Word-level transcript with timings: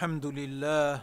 الحمد 0.00 0.26
لله 0.26 1.02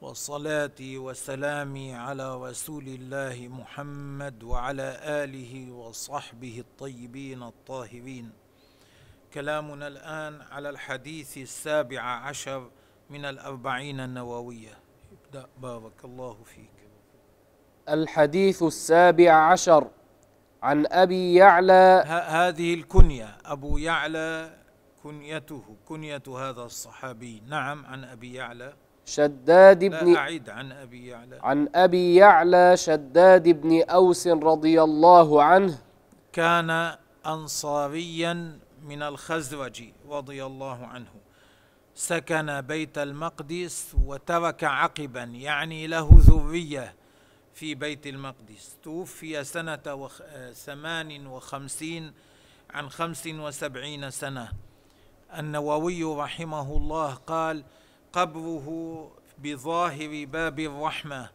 وصلاتي 0.00 0.98
وسلامي 0.98 1.94
على 1.94 2.36
رسول 2.36 2.86
الله 2.88 3.48
محمد 3.48 4.42
وعلى 4.42 4.96
آله 5.04 5.72
وصحبه 5.72 6.64
الطيبين 6.64 7.42
الطاهرين. 7.42 8.32
كلامنا 9.34 9.86
الآن 9.86 10.40
على 10.40 10.68
الحديث 10.70 11.38
السابع 11.38 12.00
عشر 12.00 12.70
من 13.10 13.24
الأربعين 13.24 14.00
النووية. 14.00 14.78
ابدأ 15.12 15.46
بارك 15.58 16.04
الله 16.04 16.36
فيك. 16.44 16.78
الحديث 17.88 18.62
السابع 18.62 19.32
عشر 19.32 19.90
عن 20.62 20.86
أبي 20.86 21.34
يعلى. 21.34 22.04
هذه 22.28 22.74
الكنية 22.74 23.36
أبو 23.44 23.78
يعلى 23.78 24.58
كنيته 25.02 25.62
كنية 25.88 26.22
هذا 26.28 26.62
الصحابي. 26.62 27.42
نعم 27.46 27.86
عن 27.86 28.04
أبي 28.04 28.34
يعلى. 28.34 28.74
شداد 29.04 29.84
بن 29.84 30.12
لا 30.12 30.18
أعيد 30.18 30.50
عن 30.50 30.72
أبي 30.72 31.06
يعلى. 31.06 31.38
عن 31.42 31.68
أبي 31.74 32.14
يعلى 32.14 32.76
شداد 32.76 33.48
بن 33.48 33.82
أوس 33.82 34.26
رضي 34.26 34.82
الله 34.82 35.42
عنه. 35.42 35.78
كان 36.32 36.96
أنصاريا 37.26 38.58
من 38.82 39.02
الخزرج 39.02 39.84
رضي 40.08 40.44
الله 40.44 40.86
عنه. 40.86 41.10
سكن 41.94 42.60
بيت 42.60 42.98
المقدس 42.98 43.96
وترك 44.04 44.64
عقبا 44.64 45.22
يعني 45.22 45.86
له 45.86 46.08
ذرية 46.12 46.94
في 47.54 47.74
بيت 47.74 48.06
المقدس. 48.06 48.76
توفي 48.82 49.44
سنة 49.44 49.94
وخ... 49.94 50.22
ثمان 50.54 51.26
وخمسين 51.26 52.12
عن 52.70 52.88
خمس 52.88 53.26
وسبعين 53.26 54.10
سنة. 54.10 54.48
النووي 55.38 56.04
رحمه 56.04 56.76
الله 56.76 57.14
قال 57.14 57.64
قبره 58.12 58.66
بظاهر 59.38 60.24
باب 60.32 60.60
الرحمة. 60.60 61.30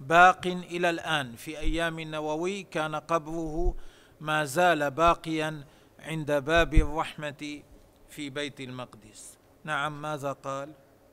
باق 0.00 0.46
إلى 0.46 0.90
الآن. 0.90 1.36
في 1.36 1.58
أيام 1.58 1.98
النووي 1.98 2.62
كان 2.62 2.94
قبره 2.94 3.74
ما 4.20 4.44
زال 4.44 4.90
باقيا 4.90 5.64
عند 5.98 6.32
باب 6.32 6.74
الرحمة 6.74 7.62
في 8.08 8.30
بيت 8.30 8.60
المقدس. 8.60 9.38
نعم 9.64 10.02
ماذا 10.02 10.32
قال؟ 10.32 10.68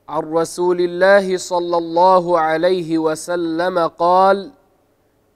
عن 0.08 0.22
رسول 0.22 0.80
الله 0.80 1.36
صلى 1.36 1.78
الله 1.78 2.40
عليه 2.40 2.98
وسلم 2.98 3.78
قال 3.78 4.52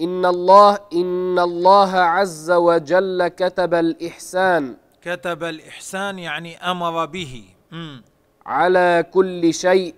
إن 0.00 0.26
الله 0.26 0.78
إن 0.92 1.38
الله 1.38 1.96
عز 1.96 2.50
وجل 2.50 3.28
كتب 3.28 3.74
الإحسان 3.74 4.76
كتب 5.02 5.44
الإحسان 5.44 6.18
يعني 6.18 6.56
أمر 6.70 7.06
به. 7.06 7.44
مم. 7.72 8.04
على 8.46 9.06
كل 9.10 9.54
شيء. 9.54 9.94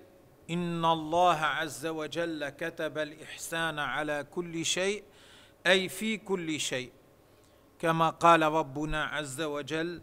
إن 0.49 0.85
الله 0.85 1.35
عز 1.35 1.85
وجل 1.85 2.49
كتب 2.49 2.97
الإحسان 2.97 3.79
على 3.79 4.25
كل 4.31 4.65
شيء 4.65 5.03
أي 5.67 5.89
في 5.89 6.17
كل 6.17 6.59
شيء. 6.59 6.91
كما 7.79 8.09
قال 8.09 8.41
ربنا 8.41 9.03
عز 9.03 9.41
وجل 9.41 10.01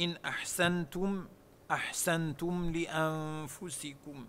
إن 0.00 0.16
أحسنتم 0.24 1.28
أحسنتم 1.70 2.72
لأنفسكم. 2.72 4.26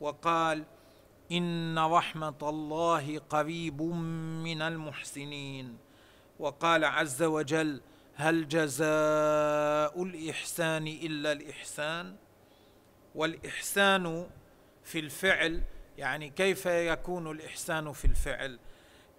وقال 0.00 0.64
إن 1.32 1.78
رحمة 1.78 2.42
الله 2.42 3.18
قريب 3.18 3.82
من 4.44 4.62
المحسنين. 4.62 5.76
وقال 6.38 6.84
عز 6.84 7.22
وجل 7.22 7.80
هل 8.16 8.48
جزاء 8.48 10.02
الإحسان 10.02 10.86
إلا 10.86 11.32
الإحسان؟ 11.32 12.16
والإحسان 13.14 14.26
في 14.84 14.98
الفعل 14.98 15.62
يعني 15.98 16.30
كيف 16.30 16.66
يكون 16.66 17.30
الإحسان 17.30 17.92
في 17.92 18.04
الفعل؟ 18.04 18.58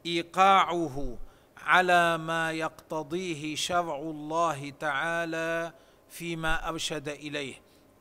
إيقاعه 0.06 1.18
على 1.58 2.18
ما 2.18 2.52
يقتضيه 2.52 3.56
شرع 3.56 3.96
الله 3.96 4.70
تعالى 4.70 5.74
فيما 6.10 6.70
أرشد 6.70 7.10
إليه. 7.10 7.56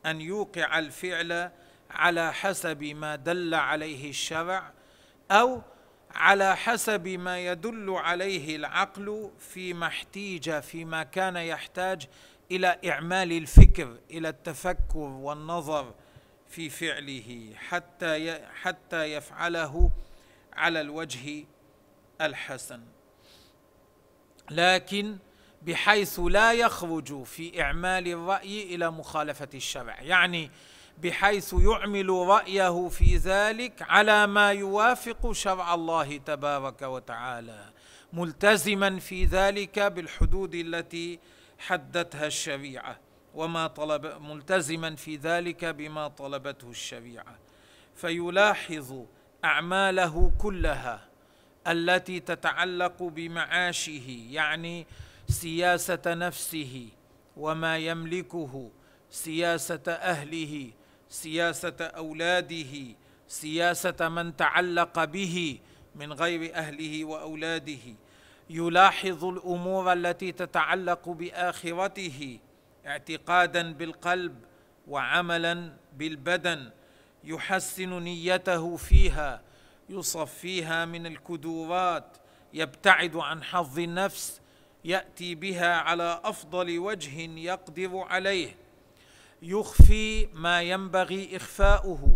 أن 0.05 0.21
يوقع 0.21 0.79
الفعل 0.79 1.51
على 1.89 2.33
حسب 2.33 2.83
ما 2.83 3.15
دل 3.15 3.53
عليه 3.53 4.09
الشرع 4.09 4.71
أو 5.31 5.61
على 6.15 6.55
حسب 6.55 7.07
ما 7.07 7.39
يدل 7.39 7.89
عليه 7.89 8.55
العقل 8.55 9.31
فيما 9.39 9.87
احتيج 9.87 10.59
فيما 10.59 11.03
كان 11.03 11.35
يحتاج 11.35 12.07
إلى 12.51 12.79
إعمال 12.85 13.31
الفكر 13.31 13.97
إلى 14.11 14.29
التفكر 14.29 14.97
والنظر 14.97 15.93
في 16.49 16.69
فعله 16.69 17.53
حتى 17.55 18.41
حتى 18.61 19.03
يفعله 19.03 19.91
على 20.53 20.81
الوجه 20.81 21.45
الحسن. 22.21 22.81
لكن 24.51 25.17
بحيث 25.61 26.19
لا 26.19 26.53
يخرج 26.53 27.23
في 27.23 27.61
إعمال 27.61 28.07
الرأي 28.07 28.75
إلى 28.75 28.91
مخالفة 28.91 29.49
الشرع. 29.53 30.01
يعني 30.01 30.51
بحيث 31.03 31.53
يعمل 31.53 32.09
رأيه 32.09 32.87
في 32.87 33.17
ذلك 33.17 33.81
على 33.81 34.27
ما 34.27 34.51
يوافق 34.51 35.31
شرع 35.31 35.73
الله 35.73 36.17
تبارك 36.17 36.81
وتعالى 36.81 37.65
ملتزما 38.13 38.99
في 38.99 39.25
ذلك 39.25 39.79
بالحدود 39.79 40.55
التي 40.55 41.19
حددتها 41.59 42.27
الشريعة 42.27 42.99
وما 43.35 43.67
طلب 43.67 44.05
ملتزما 44.05 44.95
في 44.95 45.15
ذلك 45.15 45.65
بما 45.65 46.07
طلبته 46.07 46.69
الشريعة. 46.69 47.37
فيلاحظ 47.95 48.93
أعماله 49.45 50.31
كلها 50.37 51.07
التي 51.67 52.19
تتعلق 52.19 53.03
بمعاشه 53.03 54.25
يعني 54.29 54.87
سياسة 55.29 56.01
نفسه 56.07 56.89
وما 57.37 57.77
يملكه 57.77 58.71
سياسة 59.09 59.83
أهله 59.87 60.71
سياسة 61.09 61.75
أولاده 61.81 62.95
سياسة 63.27 64.09
من 64.09 64.35
تعلق 64.35 65.03
به 65.03 65.59
من 65.95 66.13
غير 66.13 66.55
أهله 66.55 67.05
وأولاده. 67.05 67.95
يلاحظ 68.49 69.25
الأمور 69.25 69.93
التي 69.93 70.31
تتعلق 70.31 71.09
بآخرته 71.09 72.39
اعتقادا 72.87 73.73
بالقلب 73.73 74.35
وعملا 74.87 75.73
بالبدن. 75.97 76.71
يحسن 77.23 77.99
نيته 78.03 78.75
فيها 78.75 79.41
يصفيها 79.89 80.85
من 80.85 81.05
الكدورات 81.05 82.17
يبتعد 82.53 83.15
عن 83.15 83.43
حظ 83.43 83.79
النفس 83.79 84.41
يأتي 84.85 85.35
بها 85.35 85.75
على 85.75 86.21
أفضل 86.23 86.79
وجه 86.79 87.21
يقدر 87.39 87.97
عليه. 87.97 88.55
يخفي 89.45 90.27
ما 90.33 90.61
ينبغي 90.61 91.35
إخفاؤه 91.35 92.15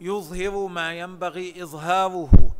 يظهر 0.00 0.66
ما 0.66 0.94
ينبغي 0.94 1.62
إظهاره. 1.62 2.54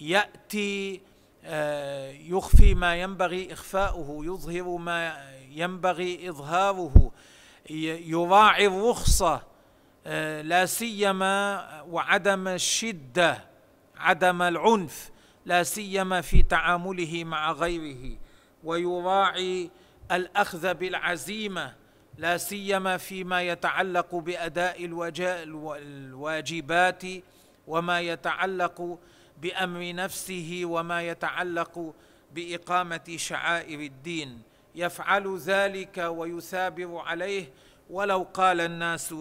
يأتي 0.00 1.00
آه، 1.44 2.10
يخفي 2.10 2.74
ما 2.74 2.96
ينبغي 2.96 3.52
إخفاؤه 3.52 4.24
يظهر 4.24 4.76
ما 4.76 5.30
ينبغي 5.50 6.28
إظهاره. 6.28 7.12
يراعي 7.70 8.66
الرخصة 8.66 9.42
آه، 10.06 10.42
لا 10.42 10.66
سيما 10.66 11.66
وعدم 11.82 12.48
الشدة 12.48 13.44
عدم 13.96 14.42
العنف 14.42 15.10
لا 15.46 15.62
سيما 15.62 16.20
في 16.20 16.42
تعامله 16.42 17.24
مع 17.24 17.52
غيره. 17.52 18.16
ويراعي 18.64 19.70
الأخذ 20.12 20.74
بالعزيمة 20.74 21.79
لا 22.20 22.36
سيما 22.36 22.96
فيما 22.96 23.42
يتعلق 23.42 24.14
بأداء 24.14 24.84
الواجبات 26.14 27.02
وما 27.66 28.00
يتعلق 28.00 28.98
بأمر 29.42 29.94
نفسه 29.94 30.62
وما 30.64 31.02
يتعلق 31.02 31.94
بإقامة 32.34 33.14
شعائر 33.16 33.80
الدين. 33.80 34.42
يفعل 34.74 35.38
ذلك 35.38 35.98
ويثابر 35.98 36.98
عليه 36.98 37.52
ولو 37.90 38.26
قال 38.34 38.60
الناس 38.60 39.14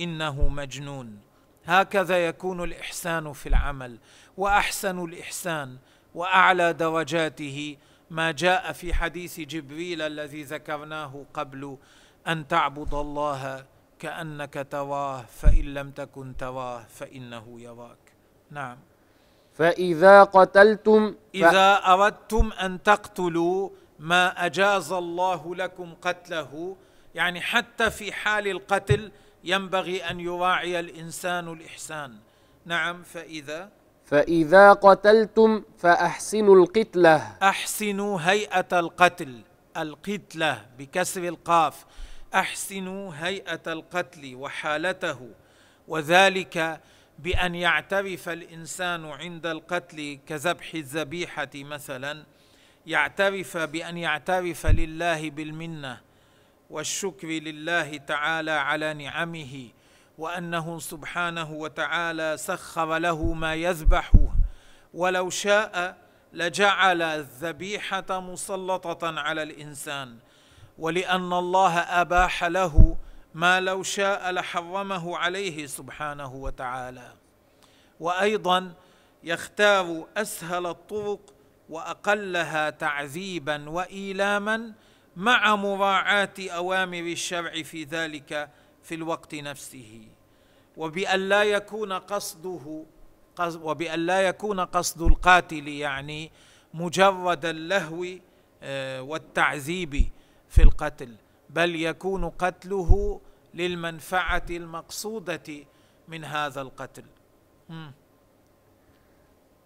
إنه 0.00 0.48
مجنون. 0.48 1.20
هكذا 1.64 2.26
يكون 2.26 2.64
الإحسان 2.64 3.32
في 3.32 3.48
العمل 3.48 3.98
وأحسن 4.36 5.04
الإحسان 5.04 5.76
وأعلى 6.14 6.72
درجاته. 6.72 7.76
ما 8.10 8.30
جاء 8.30 8.72
في 8.72 8.94
حديث 8.94 9.40
جبريل 9.40 10.02
الذي 10.02 10.42
ذكرناه 10.42 11.26
قبل 11.34 11.78
أن 12.28 12.48
تعبد 12.48 12.94
الله 12.94 13.64
كأنك 13.98 14.66
تراه 14.70 15.22
فإن 15.22 15.74
لم 15.74 15.90
تكن 15.90 16.36
تراه 16.36 16.84
فإنه 16.88 17.60
يراك. 17.60 17.98
نعم. 18.50 18.78
فإذا 19.54 20.24
قتلتم 20.24 21.12
ف... 21.12 21.16
إذا 21.34 21.80
أردتم 21.86 22.52
أن 22.52 22.82
تقتلوا 22.82 23.70
ما 23.98 24.46
أجاز 24.46 24.92
الله 24.92 25.54
لكم 25.54 25.94
قتله 26.02 26.76
يعني 27.14 27.40
حتى 27.40 27.90
في 27.90 28.12
حال 28.12 28.48
القتل 28.48 29.12
ينبغي 29.44 30.04
أن 30.10 30.20
يراعي 30.20 30.80
الإنسان 30.80 31.52
الإحسان. 31.52 32.16
نعم 32.66 33.02
فإذا؟ 33.02 33.70
فإذا 34.04 34.72
قتلتم 34.72 35.62
فأحسنوا 35.78 36.56
القتلة. 36.56 37.36
أحسنوا 37.42 38.20
هيئة 38.20 38.80
القتل 38.80 39.40
القتلة 39.76 40.66
بكسر 40.78 41.28
القاف. 41.28 41.86
احسنوا 42.34 43.12
هيئة 43.14 43.60
القتل 43.66 44.34
وحالته 44.34 45.30
وذلك 45.88 46.80
بأن 47.18 47.54
يعترف 47.54 48.28
الإنسان 48.28 49.04
عند 49.04 49.46
القتل 49.46 50.18
كذبح 50.26 50.74
الذبيحة 50.74 51.50
مثلا 51.54 52.24
يعترف 52.86 53.56
بأن 53.56 53.98
يعترف 53.98 54.66
لله 54.66 55.30
بالمنة 55.30 56.00
والشكر 56.70 57.28
لله 57.28 57.96
تعالى 57.96 58.50
على 58.50 58.94
نعمه 58.94 59.68
وأنه 60.18 60.78
سبحانه 60.78 61.52
وتعالى 61.52 62.36
سخر 62.38 62.98
له 62.98 63.32
ما 63.32 63.54
يذبح 63.54 64.12
ولو 64.94 65.30
شاء 65.30 65.96
لجعل 66.32 67.02
الذبيحة 67.02 68.20
مسلطة 68.20 69.20
على 69.20 69.42
الإنسان. 69.42 70.18
ولأن 70.82 71.32
الله 71.32 71.78
أباح 71.78 72.44
له 72.44 72.96
ما 73.34 73.60
لو 73.60 73.82
شاء 73.82 74.30
لحرمه 74.30 75.18
عليه 75.18 75.66
سبحانه 75.66 76.34
وتعالى. 76.34 77.12
وأيضا 78.00 78.72
يختار 79.24 80.06
أسهل 80.16 80.66
الطرق 80.66 81.20
وأقلها 81.68 82.70
تعذيبا 82.70 83.70
وايلاما 83.70 84.72
مع 85.16 85.56
مراعاة 85.56 86.34
أوامر 86.40 86.98
الشرع 86.98 87.62
في 87.62 87.84
ذلك 87.84 88.50
في 88.82 88.94
الوقت 88.94 89.34
نفسه. 89.34 90.08
وبأن 90.76 91.28
لا 91.28 91.42
يكون 91.42 91.92
قصده 91.92 92.84
وبأن 93.40 94.06
لا 94.06 94.20
يكون 94.20 94.60
قصد 94.60 95.02
القاتل 95.02 95.68
يعني 95.68 96.30
مجرد 96.74 97.44
اللهو 97.44 98.06
آه، 98.62 99.02
والتعذيب 99.02 100.10
في 100.52 100.62
القتل 100.62 101.14
بل 101.50 101.74
يكون 101.74 102.28
قتله 102.28 103.20
للمنفعة 103.54 104.46
المقصودة 104.50 105.48
من 106.08 106.24
هذا 106.24 106.60
القتل. 106.60 107.04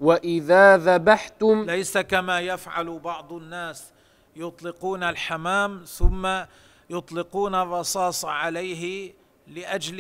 وإذا 0.00 0.76
ذبحتم 0.76 1.64
ليس 1.64 1.98
كما 1.98 2.40
يفعل 2.40 2.98
بعض 2.98 3.32
الناس 3.32 3.92
يطلقون 4.36 5.02
الحمام 5.02 5.84
ثم 5.84 6.44
يطلقون 6.90 7.54
الرصاص 7.54 8.24
عليه 8.24 9.12
لأجل 9.46 9.98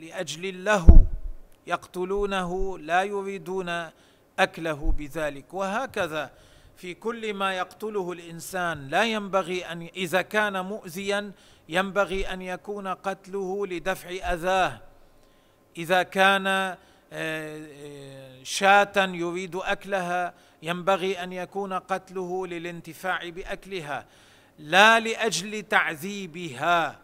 لأجل 0.00 0.44
اللهو 0.46 0.98
يقتلونه 1.66 2.78
لا 2.78 3.02
يريدون 3.02 3.88
أكله 4.38 4.94
بذلك. 4.98 5.54
وهكذا 5.54 6.30
في 6.76 6.94
كل 6.94 7.34
ما 7.34 7.54
يقتله 7.54 8.12
الإنسان. 8.12 8.88
لا 8.88 9.04
ينبغي 9.04 9.66
أن 9.66 9.82
إذا 9.96 10.22
كان 10.22 10.64
مؤذيا 10.64 11.32
ينبغي 11.68 12.32
أن 12.32 12.42
يكون 12.42 12.88
قتله 12.88 13.66
لدفع 13.66 14.10
أذاه. 14.32 14.80
إذا 15.76 16.02
كان 16.02 16.46
آه، 16.46 16.76
آه، 17.12 18.42
شاة 18.42 18.92
يريد 18.96 19.56
أكلها 19.56 20.34
ينبغي 20.62 21.22
أن 21.22 21.32
يكون 21.32 21.72
قتله 21.72 22.46
للانتفاع 22.46 23.28
بأكلها. 23.28 24.06
لا 24.58 25.00
لأجل 25.00 25.62
تعذيبها 25.62 26.98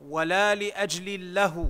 ولا 0.00 0.54
لأجل 0.54 1.08
اللهو 1.08 1.68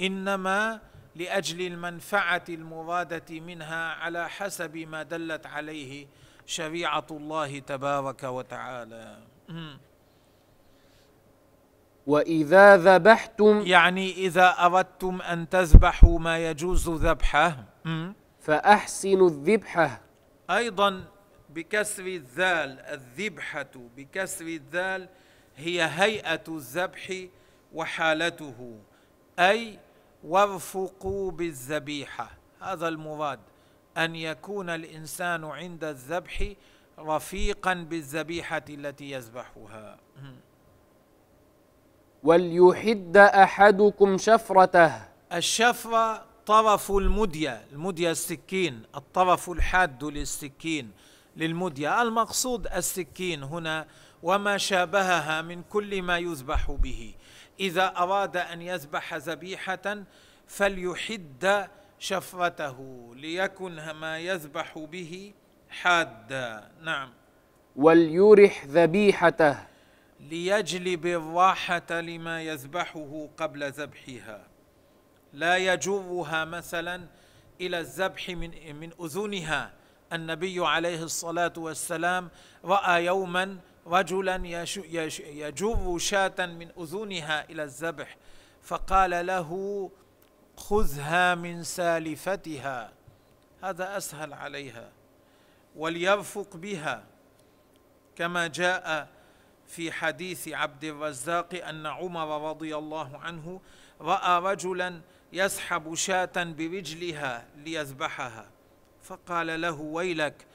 إنما 0.00 0.80
لأجل 1.16 1.66
المنفعة 1.66 2.44
المرادة 2.48 3.40
منها 3.40 3.92
على 3.94 4.28
حسب 4.28 4.76
ما 4.76 5.02
دلت 5.02 5.46
عليه 5.46 6.06
شريعة 6.48 7.06
الله 7.10 7.58
تبارك 7.58 8.22
وتعالى. 8.22 9.18
وإذا 12.06 12.76
ذبحتم 12.76 13.60
يعني 13.66 14.12
إذا 14.12 14.48
أردتم 14.58 15.22
أن 15.22 15.48
تذبحوا 15.48 16.18
ما 16.18 16.50
يجوز 16.50 16.88
ذبحه 16.88 17.64
فأحسنوا 18.40 19.28
الذبحه 19.28 20.00
أيضا 20.50 21.04
بكسر 21.50 22.06
الذال 22.06 22.80
الذبحة 22.80 23.74
بكسر 23.96 24.44
الذال 24.44 25.08
هي 25.56 25.84
هيئة 25.84 26.44
الذبح 26.48 27.12
وحالته 27.74 28.78
أي 29.38 29.78
وارفقوا 30.24 31.30
بالذبيحة. 31.30 32.30
هذا 32.60 32.88
المراد. 32.88 33.40
أن 33.98 34.16
يكون 34.16 34.70
الإنسان 34.70 35.44
عند 35.44 35.84
الذبح 35.84 36.52
رفيقا 36.98 37.74
بالذبيحة 37.74 38.64
التي 38.68 39.10
يذبحها. 39.10 39.98
وليحد 42.22 43.16
أحدكم 43.16 44.18
شفرته. 44.18 44.92
الشفره 45.32 46.24
طرف 46.46 46.90
المدية 46.90 47.64
المدية 47.72 48.10
السكين 48.10 48.82
الطرف 48.94 49.50
الحاد 49.50 50.04
للسكين 50.04 50.90
للمدية. 51.36 52.02
المقصود 52.02 52.66
السكين 52.66 53.42
هنا 53.42 53.86
وما 54.22 54.58
شابهها 54.58 55.42
من 55.42 55.62
كل 55.62 56.02
ما 56.02 56.18
يذبح 56.18 56.70
به. 56.70 57.14
إذا 57.60 57.96
أراد 57.96 58.36
أن 58.36 58.62
يذبح 58.62 59.14
ذبيحة 59.14 60.04
فليحد 60.46 61.68
شفرته 61.98 63.10
ليكن 63.16 63.90
ما 63.90 64.18
يذبح 64.18 64.78
به 64.78 65.32
حادا. 65.70 66.70
نعم. 66.82 67.10
وليرح 67.76 68.64
ذبيحته. 68.66 69.56
ليجلب 70.20 71.06
الراحة 71.06 71.90
لما 71.90 72.42
يذبحه 72.42 73.28
قبل 73.36 73.70
ذبحها. 73.70 74.46
لا 75.32 75.56
يجرها 75.56 76.44
مثلا 76.44 77.06
إلى 77.60 77.78
الذبح 77.78 78.28
من 78.28 78.76
من 78.80 78.90
أذنها. 79.00 79.72
النبي 80.12 80.66
عليه 80.66 81.02
الصلاة 81.02 81.52
والسلام 81.56 82.30
رأى 82.64 83.04
يوما 83.04 83.58
رجلا 83.86 84.36
يجر 85.26 85.98
شاة 85.98 86.46
من 86.46 86.68
أذنها 86.78 87.50
إلى 87.50 87.62
الذبح. 87.62 88.16
فقال 88.62 89.26
له 89.26 89.50
خذها 90.58 91.34
من 91.34 91.62
سالفتها 91.62 92.92
هذا 93.62 93.96
أسهل 93.96 94.32
عليها 94.32 94.90
وليرفق 95.76 96.56
بها. 96.56 97.04
كما 98.16 98.46
جاء 98.46 99.08
في 99.66 99.92
حديث 99.92 100.48
عبد 100.48 100.84
الرزاق 100.84 101.54
أن 101.68 101.86
عمر 101.86 102.50
رضي 102.50 102.76
الله 102.76 103.18
عنه 103.18 103.60
رأى 104.00 104.52
رجلا 104.52 105.00
يسحب 105.32 105.94
شاة 105.94 106.32
برجلها 106.36 107.46
ليذبحها 107.56 108.50
فقال 109.02 109.60
له 109.60 109.80
ويلك 109.80 110.46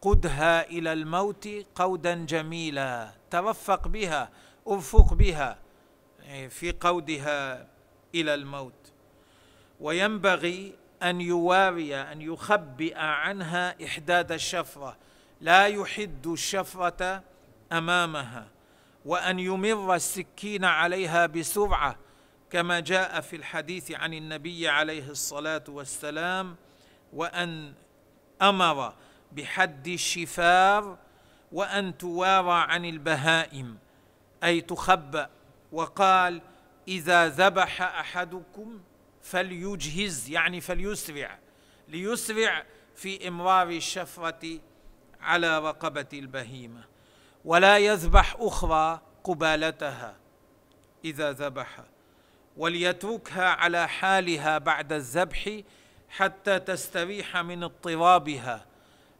قدها 0.00 0.66
إلى 0.66 0.92
الموت 0.92 1.48
قودا 1.74 2.14
جميلا 2.14 3.12
ترفق 3.30 3.88
بها 3.88 4.30
أرفق 4.68 5.14
بها 5.14 5.58
في 6.48 6.72
قودها 6.80 7.66
إلى 8.14 8.34
الموت. 8.34 8.87
وينبغي 9.80 10.74
أن 11.02 11.20
يواري 11.20 11.96
أن 11.96 12.22
يخبئ 12.22 12.96
عنها 12.96 13.84
إحداد 13.84 14.32
الشفرة. 14.32 14.96
لا 15.40 15.66
يحد 15.66 16.26
الشفرة 16.26 17.22
أمامها 17.72 18.48
وأن 19.04 19.38
يمر 19.38 19.94
السكين 19.94 20.64
عليها 20.64 21.26
بسرعة 21.26 21.96
كما 22.50 22.80
جاء 22.80 23.20
في 23.20 23.36
الحديث 23.36 23.92
عن 23.92 24.14
النبي 24.14 24.68
عليه 24.68 25.10
الصلاة 25.10 25.64
والسلام 25.68 26.56
وأن 27.12 27.72
أمر 28.42 28.94
بحد 29.32 29.88
الشفار 29.88 30.98
وأن 31.52 31.98
توارى 31.98 32.72
عن 32.72 32.84
البهائم. 32.84 33.78
أي 34.44 34.60
تخبأ 34.60 35.28
وقال 35.72 36.40
إذا 36.88 37.28
ذبح 37.28 37.82
أحدكم 37.82 38.80
فليجهز 39.30 40.30
يعني 40.30 40.60
فليسرع 40.60 41.38
ليسرع 41.88 42.64
في 42.96 43.28
إمرار 43.28 43.68
الشفرة 43.68 44.60
على 45.20 45.58
رقبة 45.58 46.06
البهيمة 46.12 46.84
ولا 47.44 47.78
يذبح 47.78 48.36
أخرى 48.38 49.00
قبالتها 49.24 50.16
إذا 51.04 51.32
ذبح 51.32 51.80
وليتركها 52.56 53.48
على 53.48 53.88
حالها 53.88 54.58
بعد 54.58 54.92
الذبح 54.92 55.60
حتى 56.08 56.60
تستريح 56.60 57.36
من 57.36 57.62
اضطرابها. 57.62 58.66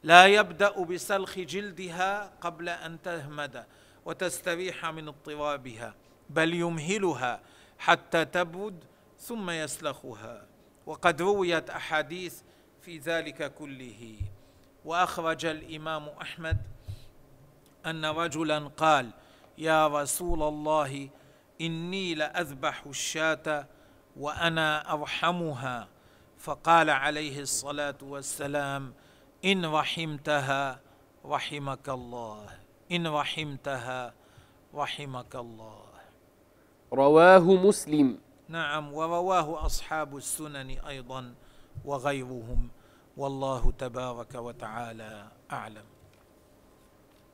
لا 0.03 0.27
يبدأ 0.27 0.85
بسلخ 0.85 1.39
جلدها 1.39 2.33
قبل 2.41 2.69
أن 2.69 3.03
تهمد 3.03 3.65
وتستريح 4.05 4.87
من 4.87 5.09
اضطرابها 5.09 5.95
بل 6.31 6.55
يمهلها 6.55 7.41
حتى 7.79 8.25
تبرد 8.25 8.85
ثم 9.19 9.51
يسلخها. 9.51 10.47
وقد 10.87 11.23
رويت 11.23 11.71
أحاديث 11.71 12.43
في 12.83 12.99
ذلك 12.99 13.55
كله. 13.55 14.19
وأخرج 14.85 15.47
الإمام 15.47 16.09
أحمد 16.09 16.57
أن 17.87 18.05
رجلا 18.05 18.59
قال 18.69 19.11
يا 19.59 19.87
رسول 19.87 20.43
الله 20.43 21.09
إني 21.61 22.15
لأذبح 22.15 22.87
الشاة 22.87 23.67
وأنا 24.17 24.93
أرحمها. 24.93 25.89
فقال 26.39 26.91
عليه 26.91 27.41
الصلاة 27.41 27.99
والسلام 28.03 28.95
إن 29.45 29.67
رحمتها 29.67 30.81
رحمك 31.25 31.89
الله. 31.89 32.47
إن 32.93 33.07
رحمتها 33.07 34.15
رحمك 34.75 35.37
الله. 35.37 35.85
رواه 36.93 37.45
مسلم. 37.67 38.19
نعم 38.49 38.93
ورواه 38.93 39.67
أصحاب 39.67 40.17
السنن 40.17 40.71
أيضا 40.71 41.35
وغيرهم. 41.85 42.69
والله 43.17 43.73
تبارك 43.79 44.35
وتعالى 44.35 45.29
أعلم. 45.53 45.85